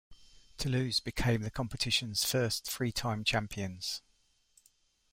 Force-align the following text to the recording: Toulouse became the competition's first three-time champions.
Toulouse 0.57 0.99
became 0.99 1.43
the 1.43 1.51
competition's 1.51 2.25
first 2.25 2.65
three-time 2.65 3.23
champions. 3.23 4.01